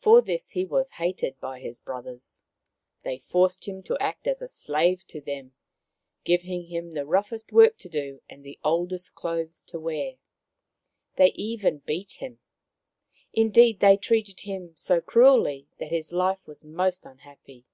For 0.00 0.20
this 0.20 0.50
he 0.50 0.64
was 0.64 0.94
hated 0.98 1.38
by 1.38 1.60
his 1.60 1.78
brothers. 1.78 2.42
They 3.04 3.20
forced 3.20 3.68
him 3.68 3.84
to 3.84 3.96
act 4.00 4.26
as 4.26 4.42
a 4.42 4.48
slave 4.48 5.06
to 5.06 5.20
them, 5.20 5.54
giving 6.24 6.64
him 6.66 6.94
the 6.94 7.06
roughest 7.06 7.52
work 7.52 7.76
to 7.78 7.88
do 7.88 8.20
and 8.28 8.42
the 8.42 8.58
oldest 8.64 9.14
clothes 9.14 9.62
to 9.68 9.78
wear. 9.78 10.16
They 11.18 11.28
even 11.34 11.78
beat 11.86 12.14
him. 12.14 12.40
Indeed, 13.32 13.78
they 13.78 13.96
treated 13.96 14.40
him 14.40 14.72
so 14.74 15.00
cruelly 15.00 15.68
that 15.78 15.90
his 15.92 16.12
life 16.12 16.44
was 16.48 16.64
most 16.64 17.06
unhappy. 17.06 17.64